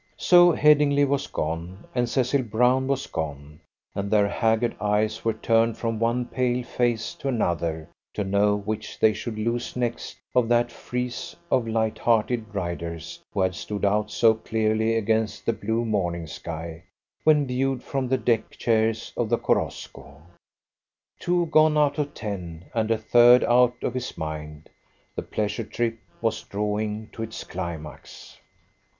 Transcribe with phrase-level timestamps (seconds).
[0.17, 3.59] So Headingly was gone, and Cecil Brown was gone,
[3.93, 8.97] and their haggard eyes were turned from one pale face to another, to know which
[8.99, 14.09] they should lose next of that frieze of light hearted riders who had stood out
[14.09, 16.83] so clearly against the blue morning sky,
[17.23, 20.19] when viewed from the deck chairs of the Korosko.
[21.19, 24.67] Two gone out of ten, and a third out of his mind.
[25.15, 28.39] The pleasure trip was drawing to its climax.